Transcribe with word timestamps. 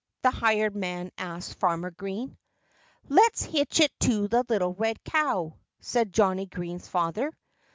the 0.23 0.31
hired 0.31 0.75
man 0.75 1.11
asked 1.19 1.59
Farmer 1.59 1.91
Green. 1.91 2.35
"Let's 3.07 3.43
hitch 3.43 3.79
it 3.79 3.91
to 3.99 4.27
the 4.27 4.43
little 4.49 4.73
red 4.73 5.03
cow," 5.03 5.53
said 5.79 6.11
Johnnie 6.11 6.47
Green's 6.47 6.87
father. 6.87 7.31